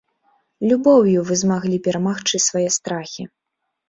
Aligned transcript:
Любоўю 0.69 1.19
вы 1.27 1.37
змаглі 1.41 1.77
перамагчы 1.87 2.41
свае 2.47 2.65
страхі. 2.77 3.23